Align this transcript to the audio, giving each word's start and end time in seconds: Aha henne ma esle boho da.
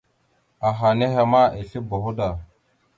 Aha 0.67 0.89
henne 0.97 1.21
ma 1.31 1.43
esle 1.61 1.79
boho 1.89 2.11
da. 2.17 2.29